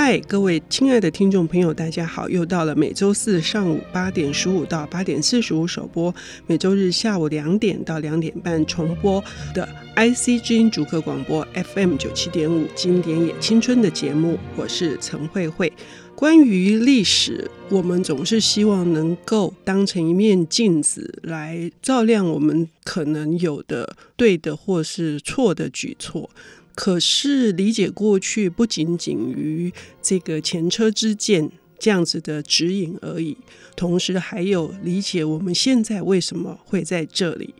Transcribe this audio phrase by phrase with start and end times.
[0.00, 2.28] 嗨，各位亲爱的听众朋友，大家好！
[2.28, 6.14] 又到了每周四上午八点十五到八点四十五首播，
[6.46, 9.22] 每周日下午两点到两点半重播
[9.52, 11.44] 的 IC 之音逐客广播
[11.74, 14.38] FM 九七点五经典也青春的节目。
[14.54, 15.72] 我是陈慧慧。
[16.14, 26.30] 关于历史，我们总是希望能够当成一面镜子来照亮我们可能有的对的或是错的举措。
[26.80, 33.36] 可是理解过去不仅仅于这个前车之鉴这样子的指引而已，
[33.74, 37.52] 同时还有理解我们现在为什么会在这里。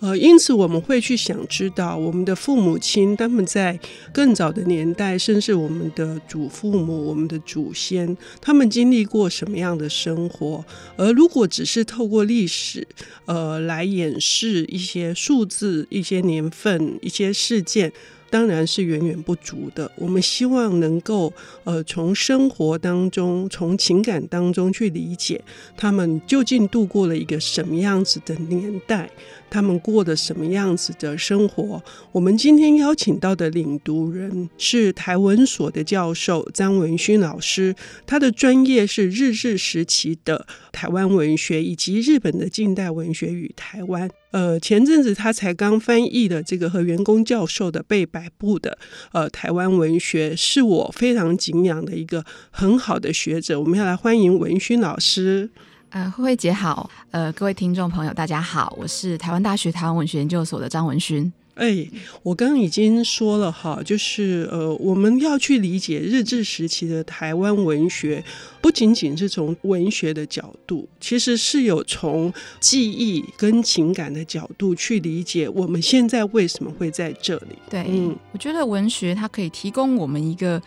[0.00, 3.78] 呃，因此我们会去想知道我们的父母亲他们在
[4.10, 10.64] 更早的年代，甚至我们的祖父母、我们的祖先，他们经历过什么样的生活。
[10.96, 12.88] 而如果只是透过历史，
[13.26, 17.92] 呃，来掩饰一些数字、一些年份、一些事件。
[18.32, 19.92] 当然是远远不足的。
[19.94, 21.30] 我们希望能够，
[21.64, 25.38] 呃，从生活当中、从情感当中去理解
[25.76, 29.10] 他们究竟度过了一个什么样子的年代，
[29.52, 31.82] 他们过的什么样子的生活。
[32.10, 37.74] 我们今天邀请到的领读人是台文所的教授张文勋老师，
[38.06, 44.08] 他的专业是日治时期的台湾文学以及日本的近代文学与台湾。
[44.30, 48.78] 呃，前阵子他才刚翻译的这个和员工教授的被摆布的
[49.12, 53.60] 呃台湾文学，是我非常敬仰的一个很好的学者。
[53.60, 55.50] 我们要来欢迎文勋老师。
[55.92, 61.30] 呃，慧慧姐好，呃，各位听众朋友大家好，我是台湾大学台湾文学研究所的张文勋。
[61.54, 61.86] 哎，
[62.22, 68.24] 我刚刚已经说了哈，就是呃，我们要去理解日治时期的台湾文学，
[68.62, 77.58] 不仅仅是从文学的角度，其实是有从记忆跟情感的角度去理解我们现在为什么会在这里。
[77.68, 80.58] 对，嗯，我觉得文学它可以提供我们一个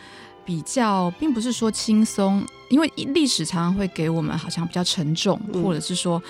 [0.46, 6.22] 比较，并不是说轻松，因为历史常常会给我们好像比较沉重，嗯，或者是说。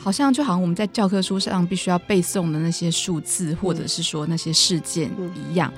[0.00, 5.70] 好像就好像我们在教科书上必须要背诵的那些数字，或者是说那些事件一样，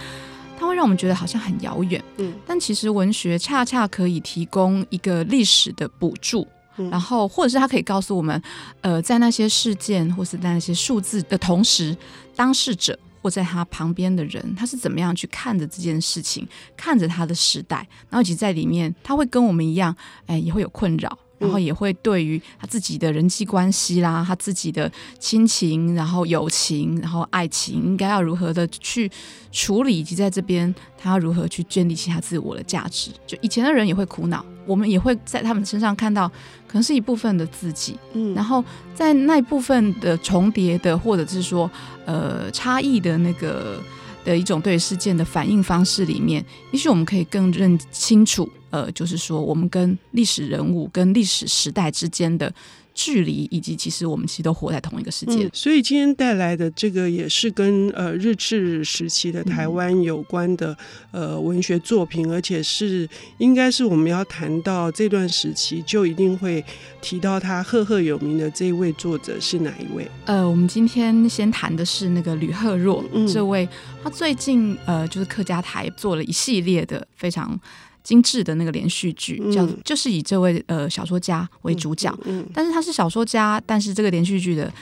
[0.58, 2.04] 它会让我们觉得好像很遥远。
[2.18, 6.46] 嗯，但其实文学恰恰可以提供一个历史的补助，
[6.90, 8.40] 然后或者是它可以告诉我们，
[8.82, 11.96] 呃，在那些事件或是在那些数字的同时，
[12.36, 19.94] 当事者或在他旁边的人，他是怎么样去看着这件事情，看着他的时代，然后其实在里面，他会跟我们一样，
[20.26, 21.18] 哎，也会有困扰。
[21.40, 29.10] 然后也会对于他自己的人际关系啦，他自己的亲情，然后友情，然后爱情，应该要如何的去
[29.50, 33.10] 处理，以及在这边他要如何去建立起他自我的价值。
[33.26, 36.28] 就以前的人也会苦恼，我们也会在他们身上看到，
[36.68, 37.96] 可能是一部分的自己。
[38.12, 38.62] 嗯，然后
[38.94, 41.68] 在那一部分的重叠的，或者是说
[42.04, 43.80] 呃差异的那个
[44.24, 48.48] 的一种对事件的反应方式里面，也许我们可以更认清楚。
[48.70, 52.52] 呃，就是说，我们跟历史人物、跟历史时代之间的
[53.02, 55.44] 距离，以及其实我们其实都活在同一个世界。
[55.44, 60.76] 嗯，所以今天带来的这个也是跟呃日治时期的台湾有关的
[61.10, 66.62] 呃文学作品，而且是应该是我们要谈到这段时期就一定会
[67.00, 70.06] 提到他赫赫有名的这一位作者是哪一位？
[70.26, 73.66] 呃，我们今天先谈的是那个吕赫若，嗯，这位，
[74.04, 77.58] 他最近呃就是客家台做了一系列的非常。
[78.02, 84.72] 精致的那个连续剧，叫就是以这位呃小说家为主角，嗯，但是他是小说家，但是这个连续剧的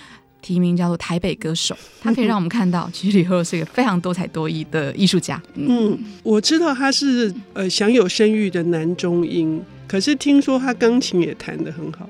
[0.40, 5.42] 题名叫做《台北歌手》， 他可以让我们看到，其实李赫若是一个非常多才多艺的艺术家。
[5.54, 12.08] 嗯，我知道他是呃享有声誉的男中音，可是听说他钢琴也弹得很好。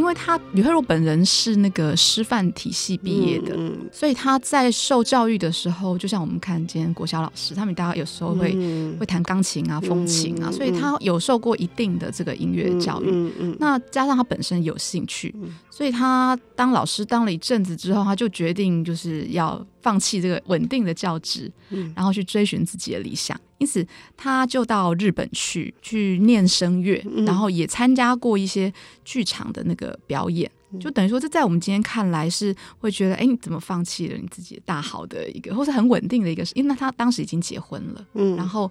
[0.00, 13.30] 因为他吕慧茹本人是那个师范体系毕业的，嗯，所以他在受教育的时候，就像我们看今天国小老师，他们大家有时候会、嗯、会弹钢琴啊、风琴啊、嗯，所以他有受过一定的这个音乐教育。
[13.58, 15.34] 那加上他本身有兴趣，
[15.80, 21.50] 所以他当老师当了一阵子之后，他就决定就是要放弃这个稳定的教职，
[21.96, 23.34] 然后去追寻自己的理想。
[23.56, 28.70] 因此，他就到日本去去念声乐，然后也参加过一些
[29.06, 30.50] 剧场的那个表演。
[30.78, 36.44] 就等于说，这在我们今天看来是会觉得，哎，你怎么放弃了你自己大好的一个，或是很稳定的一个？
[36.54, 38.70] 因为他当时已经结婚了，嗯然后。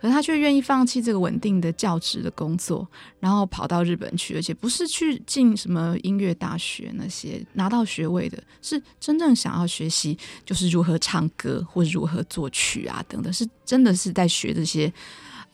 [0.00, 2.86] 可是他却愿意放弃这个稳定的教职的工作，
[3.20, 14.92] 然后跑到日本去，而且不是去进什么音乐大学那些拿到学位的，是真正想要学习，就是如何唱歌或者如何作曲啊等等，是真的是在学这些。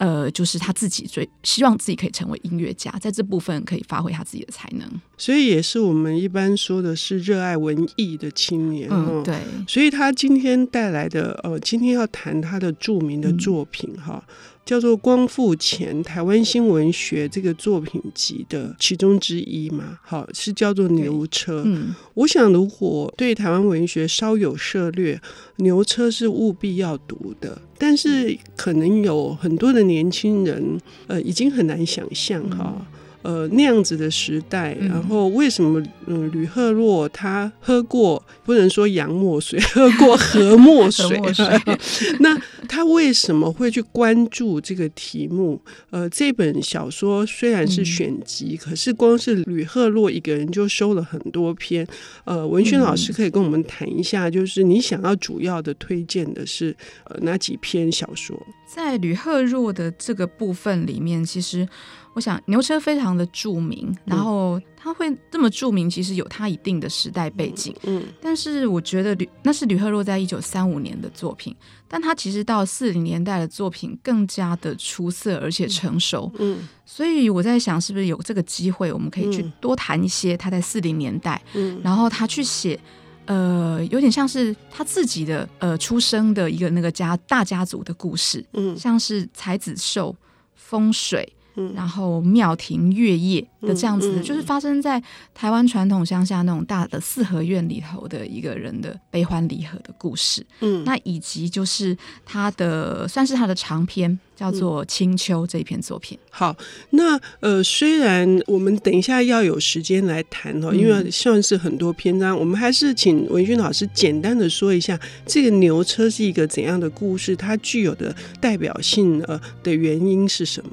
[0.01, 4.89] 呃，就是他自己最希望自己可以成为音乐家，在这部分可以发挥他自己的才能，
[5.19, 8.89] 所以也是我们一般说的是热爱文艺的青年。
[8.91, 9.37] 嗯，对。
[9.69, 14.25] 所以他今天带来的，呃，今天要谈他的著名的作品哈。
[14.27, 14.35] 嗯
[14.71, 21.59] 叫做《光复前台湾新闻学》这个作品集的其中之一嘛，好，是叫做《牛车》。
[21.65, 25.17] 嗯，我想如果对台湾文学稍有涉略，
[25.57, 27.61] 《牛车》是务必要读的。
[27.77, 32.73] 但是可能有很多的年轻人，呃，已经很难想象哈。
[32.79, 32.87] 嗯
[33.23, 41.07] 呃，那样子的时代，然后为什么嗯，吕赫洛他喝过不能说洋墨水，喝过河墨水？
[41.35, 41.47] 水
[42.21, 42.35] 那
[42.67, 45.61] 他为什么会去关注这个题目？
[45.91, 51.87] 呃，这本小说虽然是选集，嗯、可是光是吕赫洛一个人就收了很多篇。
[52.25, 56.75] 呃，文轩老师可以跟我们谈一下，就是你想要主要的推荐的是
[57.05, 58.41] 呃哪几篇小说？
[58.67, 61.69] 在吕赫洛的这个部分里面，其实。
[62.13, 67.75] 我想牛车非常的著名，然后他会这么著名，其实有他一定的时代背景。
[67.85, 71.55] 嗯，但是我觉得吕那是吕赫若在一九三五年的作品，
[71.87, 76.31] 但他其实到四零年代的作品更加的出色而且成熟。
[76.41, 82.79] 嗯，所以我在想，是不是有这个机会，我们可以去多谈一些他在四零年代，嗯，然后他去写，
[83.27, 90.15] 呃，有点像是他自己的呃出生的一个那个家大家族的故事，嗯，像是才子寿
[90.57, 91.33] 风水。
[91.75, 95.03] 然后庙庭月夜的这样子的，就是发生在
[95.35, 100.45] 台湾传统乡下那种大的四合院里头的一个人的悲欢离合的故事。
[100.61, 106.19] 嗯，那以及就是他的算是他的长篇，叫做《青丘》这一篇作品。
[106.31, 106.57] 好，
[106.91, 120.71] 那呃，虽然我们等一下要有时间来谈哦，因为算是很多篇章，我们还是请文轩老师简单的说一下这个牛车是一个怎样的故事，它具有的代表性呃的原因是什么？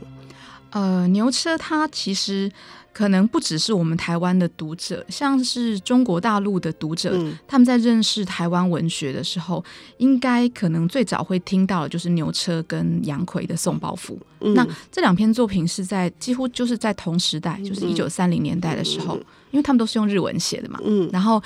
[0.72, 2.52] 呃，牛车它其实
[2.94, 9.64] 可能不只是我们台湾的读者，像是中国大陆的读者，嗯、他们在认识台湾文学的时候，
[9.98, 14.54] 应该可能最早会听到的就是牛车跟杨奎的《送抱负》嗯。
[14.56, 20.80] 那这两篇作品是在几乎就是在同时代，就是一九三零年代的时候，嗯、因为他们都是用日文写的嘛。
[20.84, 21.42] 嗯，然后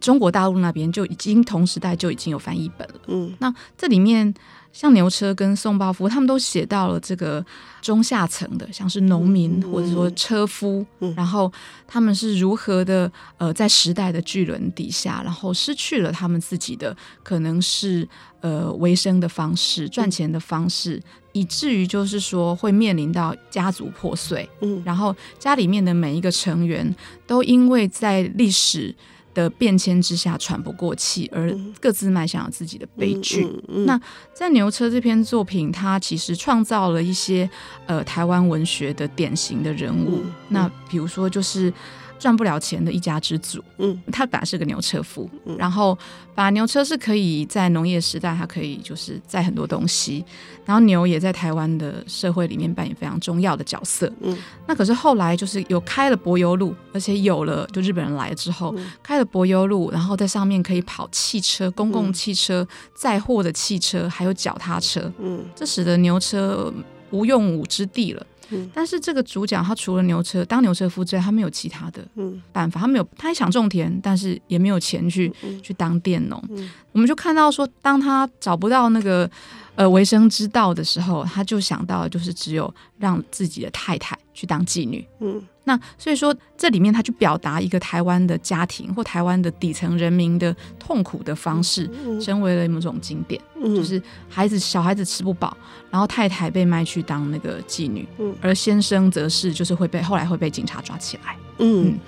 [0.00, 2.94] 中国大陆那边就已经同时代就已经有翻译本了。
[3.08, 4.34] 嗯，那这里面。
[4.74, 7.42] 像牛车跟宋抱夫，他们都写到了这个
[7.80, 10.84] 中下层的，像是农民或者说车夫，
[11.16, 11.50] 然后
[11.86, 18.06] 他们是如何的呃，在时代的巨轮底下，然后失去了他们自己的可能是
[18.40, 21.00] 呃维生的方式、赚钱的方式，
[21.32, 24.48] 以至于就是说会面临到家族破碎，
[24.84, 26.92] 然后家里面的每一个成员
[27.28, 28.92] 都因为在历史。
[29.34, 33.46] 的变迁之下喘不过气，而各自迈向了自己的悲剧。
[33.84, 34.00] 那
[34.32, 37.48] 在牛车这篇作品，它其实创造了一些
[37.86, 40.22] 呃台湾文学的典型的人物。
[40.48, 41.70] 那比如说就是。
[42.18, 45.96] 赚不了钱的一家之主，嗯，他本来是个牛车夫，嗯、然后
[46.34, 50.24] 把牛车是可以在农业时代，它可以就是载很多东西，
[50.64, 66.72] 然后牛也在台湾的社会里面扮演非常重要的角色，嗯，那可是后来就是有开了柏油路，而且有了就日本人来了之后，嗯、开了柏油路，然后在上面可以跑汽车、公共汽车、载货的汽车，还有脚踏车，嗯，这使得牛车
[67.10, 68.26] 无用武之地了。
[68.72, 72.06] 但是这个主角他除了牛车当牛车夫之外，他没有其他的
[72.52, 75.32] 办法，他没有，他也想种田，但是也没有钱去
[75.62, 76.42] 去当佃农。
[76.92, 79.30] 我们就看到说，当他找不到那个
[79.74, 85.06] 呃维生之道的时候，他就想到就是只有让自己的太太去当妓女。
[85.20, 85.42] 嗯。
[85.64, 91.90] 那所以说，这里面他去表达一个台湾的家庭或台湾的底层人民的痛苦的方式，
[92.20, 93.40] 成为了某种经典。
[93.64, 95.56] 就是孩子小孩子吃不饱，
[95.90, 98.06] 然后太太被卖去当那个妓女，
[98.42, 101.36] 而先生则是就是会被后来会被警察抓起来。
[101.58, 101.88] 嗯。
[101.88, 101.98] 嗯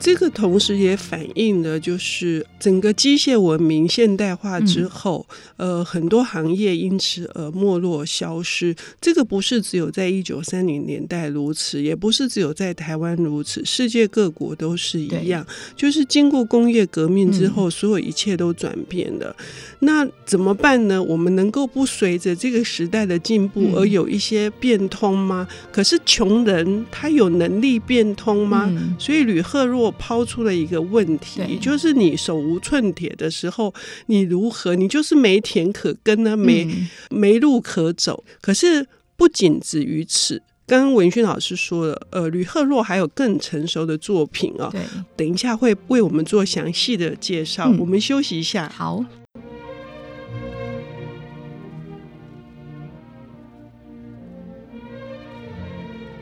[0.00, 5.26] 这个同时也反映了，就是整个机械文明现代化之后，
[5.56, 8.74] 嗯、呃，很多行业因此而没落消失。
[9.00, 15.44] 这个不是只有在一九三零年代如此，也不是只有在台湾如此，世界各国都是一样。
[15.76, 19.34] 就是经过工业革命之后，所有一切都转变了。
[19.38, 19.44] 嗯、
[19.80, 21.02] 那怎么办呢？
[21.02, 25.46] 我们能够不随着这个时代的进步而有一些变通吗？
[25.50, 28.66] 嗯、可是穷人他有能力变通吗？
[28.70, 29.87] 嗯、所以吕赫若。
[29.92, 33.72] 抛出了一个问题，就是你手无寸铁的时候，
[34.06, 34.74] 你如何？
[34.74, 38.24] 你就是没田可耕呢，没、嗯、没路可走。
[38.40, 44.72] 可是不仅止于此，刚刚文轩老师说了，呃，吕赫若还有更成熟的作品啊、
[45.16, 47.64] 等一下会为我们做详细的介绍。
[47.68, 49.04] 嗯、我们休息一下，好。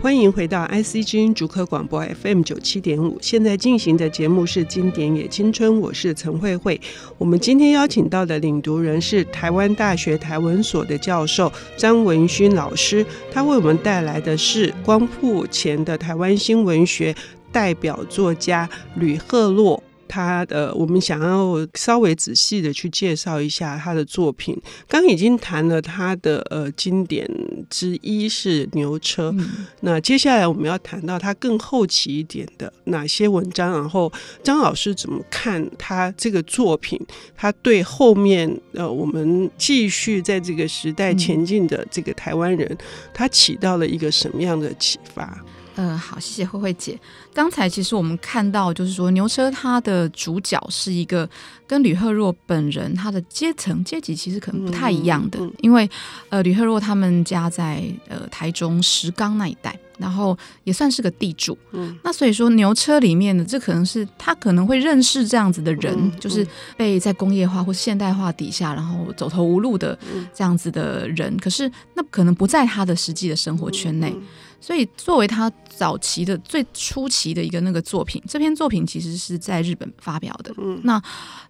[0.06, 3.18] 欢迎回到 IC 之音竹科广播 FM 九七点五。
[3.20, 6.80] 现在进行的节目是《经典也青春》，我是陈慧慧。
[7.18, 17.12] 我们今天邀请到的领读人是台湾大学台文所的教授张文勋老师，他为我们带来的是光复前的台湾新文学
[17.50, 19.82] 代表作家吕赫洛。
[20.08, 24.56] 他的，我们想要稍微仔细的去介绍一下他的作品。
[24.88, 27.28] 刚已经谈了他的呃经典
[27.68, 37.00] 之一是牛车，嗯、那接下来我们要谈到他更后期一点的哪些文章，然后张老师怎么看他这个作品？
[37.36, 42.76] 他对后面呃我们继续在这个时代前进的这个台湾人，
[43.12, 45.44] 他起到了一个什么样的启发？
[45.76, 46.98] 嗯，好，谢谢慧慧姐。
[47.32, 51.28] 刚才其实我们看到，就是说牛车它的主角是一个
[51.66, 55.88] 跟吕赫若本人他的阶层阶级其实可能不太一样的，嗯嗯、因为
[56.30, 61.56] 呃吕赫若他们家在呃台中石冈那一带，然后也算是个地主。
[61.72, 69.98] 嗯，那所以说牛车里面的这可能是他可能会认识这样子的人，就是被在工业化或现代化底下，然后走投无路的
[70.32, 71.34] 这样子的人。
[71.34, 74.16] 嗯、可是那可能不在他的实际的生活圈内。
[74.60, 80.52] 所以，作为他早期的最初期的一个那个作品，这篇作品其实是在日本发表的。
[80.56, 81.00] 嗯，那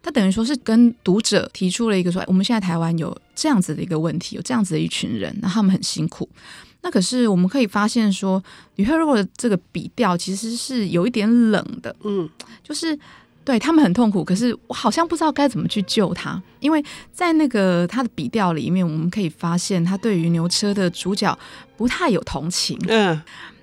[0.02, 6.28] 他等于说是跟读者提出了一个说，我们现在台湾有这样子的一个问题，有这样子的一群人，那他们很辛苦。
[6.82, 8.42] 那可是我们可以发现说，
[8.74, 11.94] 吕赫若的这个笔调其实是有一点冷的。
[12.02, 12.28] 嗯，
[12.62, 12.98] 就是。
[13.46, 21.38] 对，他们很痛苦，可是我好像不知道该怎么去救他，因为在那个他的笔调里面，我们可以发现他对于牛车的主角
[21.76, 22.76] 不太有同情。
[22.88, 23.22] 嗯，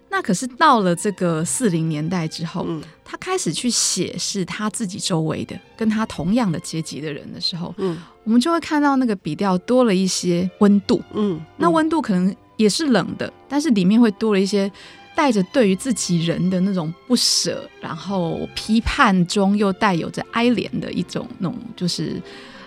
[0.10, 11.04] 那可是到了这个四零年代之后，嗯，他开始去写是他自己周围的跟他同样的阶级的人的时候，嗯，我们就会看到那个笔调多了一些温度。
[11.13, 14.72] 嗯，那温度可能也是冷的，但是里面会多了一些。
[15.15, 22.19] 带着对于自己人的那种不舍，然后批判中又带有着哀怜的一种那种就是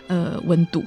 [0.06, 0.80] 呃温度。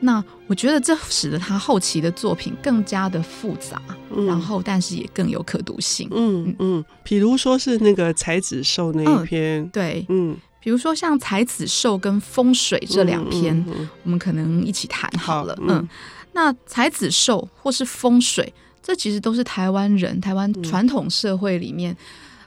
[0.00, 3.80] 那我觉得这使得他后期的作品更加的复杂，
[4.14, 6.06] 嗯、然后但是也更有可读性。
[6.12, 15.56] 嗯嗯，比如说是那个才子寿那一篇，嗯、对，嗯，比如说像才子寿跟风水这两篇，嗯嗯嗯、我们可能一起谈好了。
[15.56, 15.88] 好嗯，嗯，
[16.36, 18.52] 那才子寿或是风水。
[18.82, 21.96] 这其实都是台湾人、台湾传统社会里面，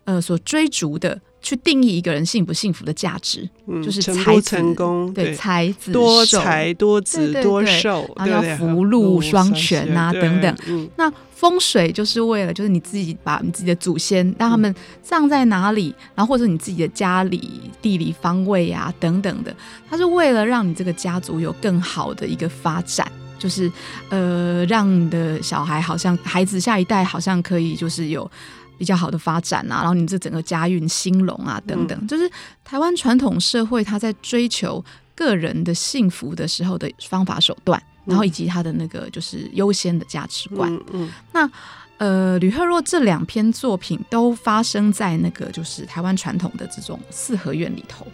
[0.06, 10.56] 嗯、呃，所追逐的，去定义一个人幸不幸福的价值，嗯、就是成，成功，对，才子多才多子多寿，然后要福禄双全啊等等。
[10.68, 19.54] 嗯、那风水就是为了，就是你自己把你自己的祖先让他们葬在哪里，然后或者你自己的家里地理方位啊等等的，
[19.90, 23.12] 它是为了让你这个家族有更好的一个发展。
[23.40, 23.72] 就是，
[24.10, 28.30] 呃，让你的小孩好像孩子下一代好像可以就是有
[28.78, 32.30] 比较好的发展啊，然后你这整个家运兴隆啊等等，嗯、就是
[32.64, 34.84] 台湾传统社会他在追求
[35.16, 40.72] 个人的幸福的时候的方法手段，然后以及他的那个就是优先的价值观。
[40.74, 41.50] 嗯，嗯那
[41.98, 48.08] 呃，吕赫若这两篇作品都发生在那个就是台湾传统的这种四合院里头。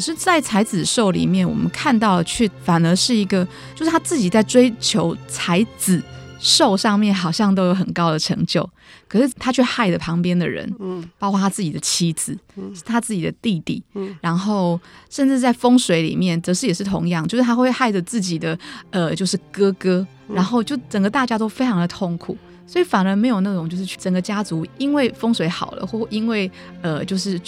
[0.00, 6.02] 可是，在才子兽里面，我们看到的却反而是一个，就是他自己在追求才子
[6.38, 8.66] 兽上面，好像都有很高的成就。
[9.06, 14.80] 可是他却害了旁边的人，嗯，包括他自己的妻子，嗯，他自己的弟弟，嗯，然后
[15.10, 22.34] 甚至在风水里面，则是也是同样，就是他会害着自己的，呃，就是哥哥，然后就整个大家都非常的痛苦，
[22.66, 27.38] 所以反而没有那种就是整个家族因为风水好了，或因为呃，就是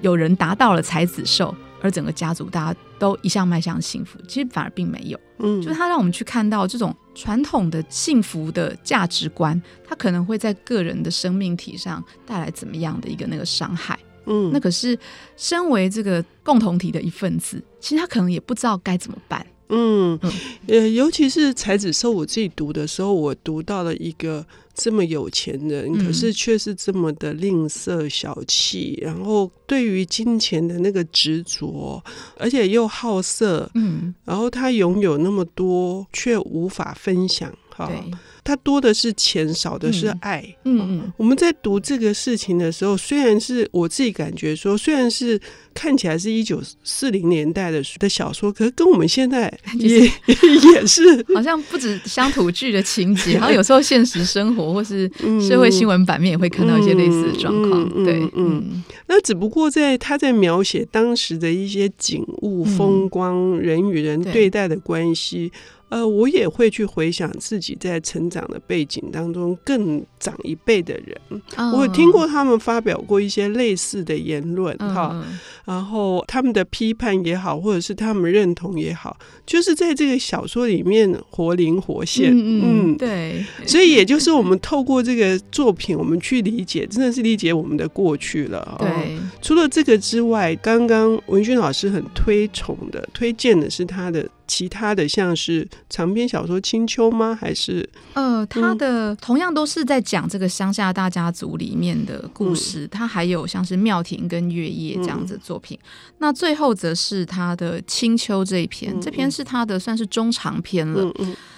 [0.00, 1.54] 有人达到了才子兽。
[1.80, 5.18] 而整个家族大家都一向迈向幸福，其实反而并没有。
[5.38, 13.98] 嗯，就是他让我们去看到这种传统的幸福的价值观，它可能会在个人的生命体上带来怎么样的一个那个伤害。
[14.26, 14.98] 嗯，那可是
[15.36, 19.46] 身为这个共同体的一份子，其实他可能也不知道该怎么办。
[19.68, 20.18] 嗯，
[20.66, 24.44] 呃，尤其是才子寿，我自己读的时候，我读到了一个
[24.74, 32.02] 这么有钱人，可是却是这么的吝啬小气，然后对于金钱的那个执着，
[32.36, 37.52] 而且又好色，嗯，然后他拥有那么多，却无法分享，
[37.86, 38.04] 哈。
[38.44, 40.42] 他多的是钱，少的是爱。
[40.64, 45.38] 嗯我们在读这个事情的时候，虽然是我自己感觉说，虽然是
[45.74, 55.10] 看起来是一九四零年代的的小说，可是跟我们现在 也也是 好像不止乡土剧的情节， 好像有时候现实生活或是
[55.46, 57.86] 社会新闻版面也会看到一些类似的状况。
[57.94, 65.52] 嗯、对，嗯，嗯，那只不过在他在描写当时的一些景物、风光、人与人对待的关系。
[65.90, 68.38] 呃，我也会去回想自己在成长。
[68.48, 88.76] 的背景当中更长一辈的人，嗯、我听过他们发表过一些类似的言论哈、嗯，然后他们的批判也好，或者是他们认同也好，就是在这个小说里面活灵活现，嗯，嗯对，所以也就是我们透过这个作品，我们去理解，真的是理解我们的过去了。
[88.78, 94.26] 对，除了这个之外，刚刚文薰老师很推崇的、推荐的是他的。
[94.48, 97.38] 其他的像是长篇小说《青丘》吗？
[97.38, 102.88] 还是呃，他的、嗯、同样都是在讲这个乡下大家族里面的故事。
[102.88, 106.14] 他、嗯、还有像是庙庭跟月夜这样子的作品、嗯。
[106.18, 111.12] 那最后则是他的《青丘》这一篇、嗯，这篇是他的算是中长篇了。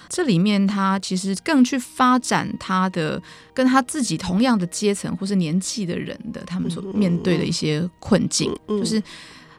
[0.09, 3.21] 这里面他其实更去发展他的
[3.53, 9.01] 跟他自己同样的阶层或是年纪的人的他们所面对的一些困境，就是。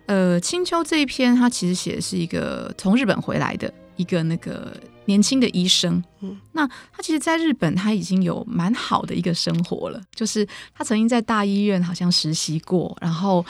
[0.06, 6.02] 呃，青丘这一篇，他其实写的是一个从日本回来的一个那个年轻的医生。
[6.20, 13.44] 嗯，那他其实，在日本他已经有蛮好的一个生活了，就是他曾经在大医院好像实习过，然后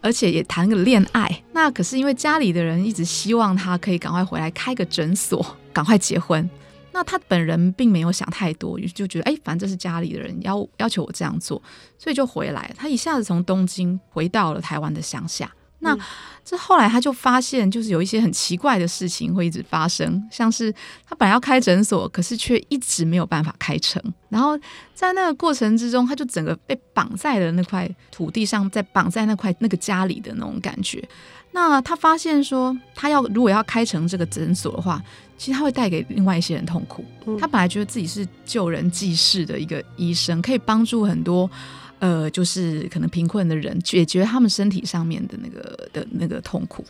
[0.00, 1.42] 而且也谈个恋爱。
[1.52, 6.48] 那可是因为家里的人一直希望他可以赶快回来开个诊所，赶快结婚。
[6.92, 11.60] 那他本人并没有想太多，就觉得哎，反正这是家里的人要要求我这样做，
[11.98, 12.72] 所以就回来。
[12.74, 15.52] 他一下子从东京回到了台湾的乡下。
[15.80, 15.96] 那
[16.44, 20.72] 这后来他就发现，就是有一些很奇怪的事情会一直发生，像是
[21.04, 24.02] 他本来要开诊所，可是却一直没有办法开成。
[24.28, 24.58] 然后
[24.94, 31.06] 在那个过程之中，他就整个被绑在了那块土地上，在绑在那块那个家里的那种感觉。
[31.52, 35.02] 那他发现说，他要如果要开成这个诊所的话，
[35.36, 37.04] 其实他会带给另外一些人痛苦。
[37.38, 41.50] 他本来觉得自己是救人济世的一个医生，可以帮助很多。
[41.98, 46.84] 呃，就是可能贫困的人解决他们身体上面的那个的那个痛苦。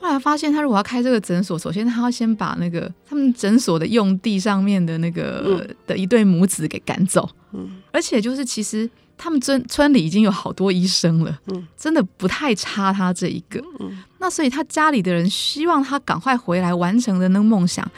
[0.00, 7.26] 后来发现，他如果要开这个诊所，首先他要先把那个他们诊所的用地上面的那个的一对母子给赶走。
[7.52, 13.62] 嗯，而且就是其实他们村村里已经有好多医生了，嗯，真的不太差他这一个。
[13.80, 17.90] 嗯，那所以他家里的人希望他赶快回来完成的那个梦想，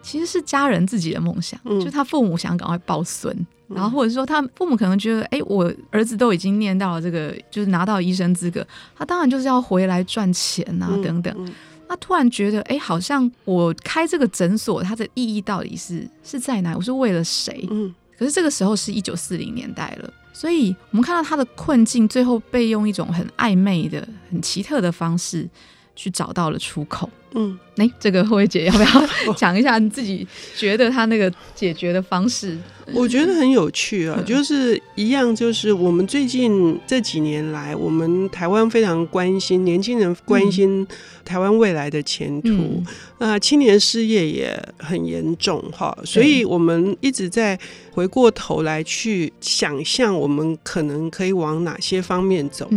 [0.00, 3.46] 其实是家人自己的梦想，嗯，就他父母想赶快抱孙。
[3.74, 11.52] 然后或者是说，他父母可能觉得，哎，我儿子都已经念到了这个，就是拿到医生资格，他当然就是要回来赚钱啊，等等。
[11.88, 16.76] 他突然觉得，哎，好像我开这个诊所，它的意义到底是是在哪？
[16.76, 17.66] 我是为了谁？
[17.70, 17.92] 嗯。
[18.16, 25.48] 可是这个时候是一九四零年代了，所以我们看到他的困境，最后被用一种很暧昧的、很奇特的方式
[25.96, 27.08] 去找到了出口。
[27.34, 32.56] 嗯，哎，这个慧姐要不要 讲一下你自己觉得他那个解决的方式？
[32.92, 40.84] 我觉得很有趣啊，就是一样，就是我们最近这几年来，我们台湾非常关心年轻人，关心
[41.24, 42.82] 台湾未来的前途，
[43.18, 47.56] 那青年失业也很严重哈，所以我们一直在
[47.92, 52.68] 回过头来去想象，我们可能可以往哪些方面走。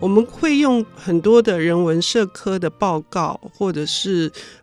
[0.00, 3.99] 我们会用很多的人文社科的报告，或者是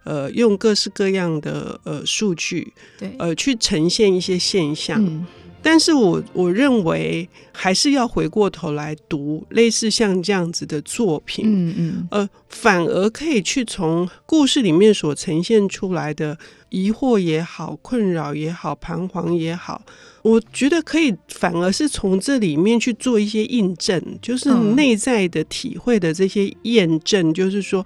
[0.04, 5.04] 呃，用各式各样的呃数据，对，呃，去呈现一些现象。
[5.04, 5.26] 嗯，
[5.62, 16.38] 但是我我认为还是要回过头来读类似像这样子的作品，嗯嗯，呃，反而可以去从故事里面所呈现出来的
[16.69, 19.82] 疑惑也好、困扰也好、彷徨也好，
[20.21, 27.86] 我觉得可以反而是从这里面去做一些印证，就是内在的体会的这些验证，就是说，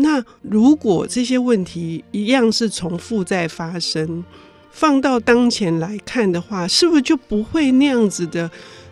[0.00, 4.24] 那如果这些问题一样是重复在发生。
[4.72, 8.48] 放到当前来看的话，是不是就不会那样子的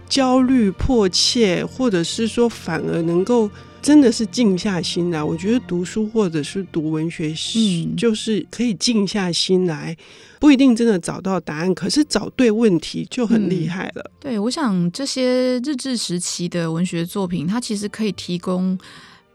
[0.08, 3.48] 焦虑迫切，或者是说反而能够
[3.80, 5.22] 真的是静下心来？
[5.22, 9.96] 我觉得读书或者是读文学，嗯，就是可以静下心来，
[10.40, 14.02] 不一定真的找到答案，可是找对问题就很厉害了。
[14.04, 18.76] 嗯，对，我想这些日治时期的文学作品，它其实可以提供。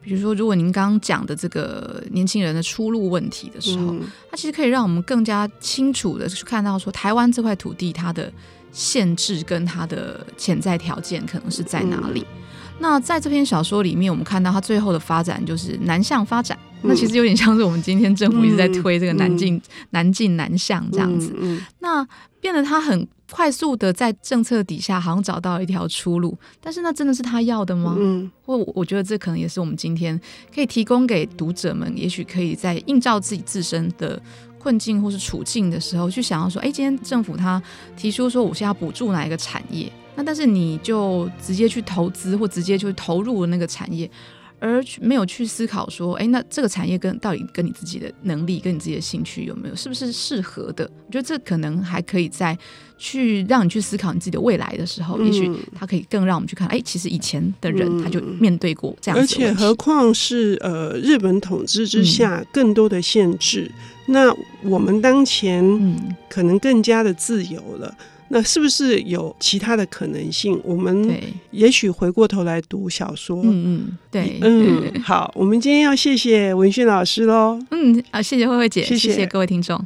[0.03, 3.95] 比如说，如果您刚刚讲的这个年轻人的出路问题的时候，
[4.29, 8.31] 它其实可以让我们更加清楚的去看到，说台湾这块土地它的
[8.71, 12.25] 限制跟它的潜在条件可能是在哪里。
[12.79, 16.59] 那在这篇小说里面，我们看到它最后的发展就是南向发展。
[16.81, 19.61] 那其实有点像是我们今天政府一直在推这个南进、
[19.91, 21.33] 南进、南向这样子。
[21.79, 22.05] 那
[22.41, 23.07] 变得它很。
[23.35, 27.95] 快速的在政策底下，好像找到一条出路，但是那真的是他要的吗？
[27.97, 30.21] 嗯，或我觉得这可能也是我们今天
[30.53, 34.21] 可以提供给读者们，也许可以在映照自己自身的
[34.59, 37.59] 困境或是处境的时候，去想要说，哎，今天政府他
[37.97, 44.07] 提出说，我现在要补助哪一个产业，那但是你就直接去投资或直接就投入那个产业。
[44.63, 50.89] 而没有去思考说，哎，那这个产业跟到底跟你自己的能力、跟你自己的兴趣有没有，是不是适合的？
[51.05, 52.57] 我觉得这可能还可以在
[52.97, 59.51] 去让你去思考你自己的未来的时候，嗯、也许它可以更让我们去看，哎，其实以前的人他就面对过这样子的、嗯。
[59.51, 63.69] 而且何况是呃日本统治之下更多的限制，
[64.07, 64.33] 嗯、那
[64.69, 65.61] 我们当前
[66.29, 67.93] 可能更加的自由了。
[68.35, 70.59] 那是不是有其他的可能性？
[70.63, 71.07] 我们
[71.51, 73.39] 也许回过头来读小说。
[73.43, 77.59] 嗯嗯，对，嗯，好，我们今天要谢谢文轩老师喽。
[77.69, 79.85] 嗯，啊，谢谢慧慧姐，谢谢，谢谢各位听众。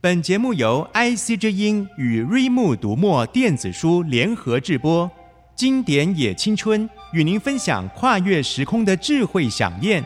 [0.00, 5.10] 本节目由 IC 之音与瑞木读墨电子书联合制播，
[5.56, 10.04] 经典也青春与您分享跨越时空的智慧饗宴。